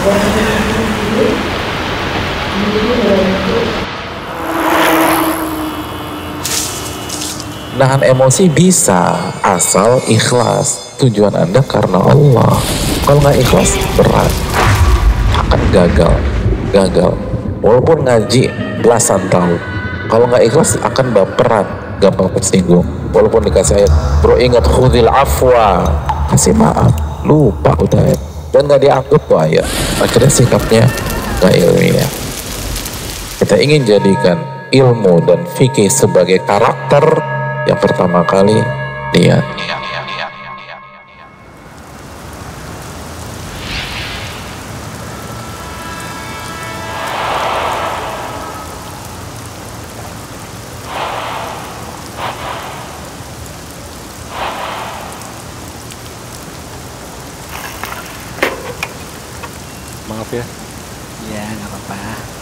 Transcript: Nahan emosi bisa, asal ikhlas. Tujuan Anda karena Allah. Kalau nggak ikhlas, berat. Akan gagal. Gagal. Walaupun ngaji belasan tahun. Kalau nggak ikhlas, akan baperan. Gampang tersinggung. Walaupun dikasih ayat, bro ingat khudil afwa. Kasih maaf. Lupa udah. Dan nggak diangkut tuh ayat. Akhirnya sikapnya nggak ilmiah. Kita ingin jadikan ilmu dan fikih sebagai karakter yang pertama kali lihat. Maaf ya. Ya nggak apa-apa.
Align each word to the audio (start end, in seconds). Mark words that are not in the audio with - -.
Nahan 0.00 0.16
emosi 8.08 8.48
bisa, 8.48 9.12
asal 9.44 10.00
ikhlas. 10.08 10.96
Tujuan 11.00 11.32
Anda 11.36 11.60
karena 11.64 11.96
Allah. 12.00 12.60
Kalau 13.04 13.20
nggak 13.20 13.44
ikhlas, 13.44 13.76
berat. 13.96 14.32
Akan 15.36 15.60
gagal. 15.68 16.16
Gagal. 16.72 17.12
Walaupun 17.60 18.08
ngaji 18.08 18.48
belasan 18.80 19.28
tahun. 19.28 19.60
Kalau 20.08 20.24
nggak 20.32 20.48
ikhlas, 20.48 20.80
akan 20.80 21.12
baperan. 21.12 21.68
Gampang 22.00 22.32
tersinggung. 22.32 22.88
Walaupun 23.12 23.44
dikasih 23.44 23.84
ayat, 23.84 23.92
bro 24.24 24.40
ingat 24.40 24.64
khudil 24.64 25.12
afwa. 25.12 25.84
Kasih 26.32 26.56
maaf. 26.56 26.88
Lupa 27.28 27.76
udah. 27.76 28.29
Dan 28.50 28.66
nggak 28.66 28.82
diangkut 28.82 29.22
tuh 29.30 29.38
ayat. 29.38 29.66
Akhirnya 30.02 30.30
sikapnya 30.30 30.84
nggak 31.38 31.54
ilmiah. 31.54 32.10
Kita 33.38 33.56
ingin 33.56 33.86
jadikan 33.86 34.36
ilmu 34.74 35.22
dan 35.24 35.42
fikih 35.56 35.88
sebagai 35.88 36.42
karakter 36.44 37.02
yang 37.66 37.78
pertama 37.78 38.26
kali 38.26 38.58
lihat. 39.16 39.42
Maaf 60.10 60.30
ya. 60.34 60.42
Ya 61.30 61.44
nggak 61.54 61.70
apa-apa. 61.70 62.39